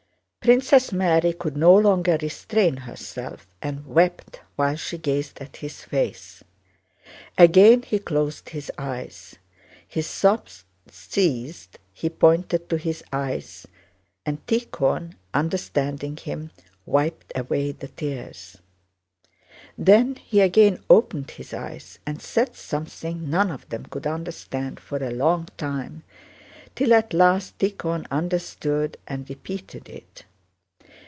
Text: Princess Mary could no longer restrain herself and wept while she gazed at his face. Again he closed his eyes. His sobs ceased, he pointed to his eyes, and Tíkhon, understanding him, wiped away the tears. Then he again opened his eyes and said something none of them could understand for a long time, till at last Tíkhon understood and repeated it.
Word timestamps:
Princess 0.43 0.91
Mary 0.91 1.33
could 1.33 1.55
no 1.55 1.71
longer 1.75 2.17
restrain 2.19 2.75
herself 2.77 3.45
and 3.61 3.85
wept 3.85 4.39
while 4.55 4.75
she 4.75 4.97
gazed 4.97 5.39
at 5.39 5.57
his 5.57 5.83
face. 5.83 6.43
Again 7.37 7.83
he 7.83 7.99
closed 7.99 8.49
his 8.49 8.71
eyes. 8.75 9.35
His 9.87 10.07
sobs 10.07 10.63
ceased, 10.89 11.77
he 11.93 12.09
pointed 12.09 12.69
to 12.71 12.77
his 12.77 13.03
eyes, 13.13 13.67
and 14.25 14.43
Tíkhon, 14.47 15.13
understanding 15.31 16.17
him, 16.17 16.49
wiped 16.87 17.31
away 17.37 17.71
the 17.71 17.89
tears. 17.89 18.57
Then 19.77 20.15
he 20.15 20.41
again 20.41 20.81
opened 20.89 21.29
his 21.29 21.53
eyes 21.53 21.99
and 22.03 22.19
said 22.19 22.55
something 22.55 23.29
none 23.29 23.51
of 23.51 23.69
them 23.69 23.85
could 23.85 24.07
understand 24.07 24.79
for 24.79 24.97
a 25.03 25.11
long 25.11 25.49
time, 25.57 26.01
till 26.73 26.95
at 26.95 27.13
last 27.13 27.59
Tíkhon 27.59 28.07
understood 28.09 28.97
and 29.05 29.29
repeated 29.29 29.87
it. 29.87 30.23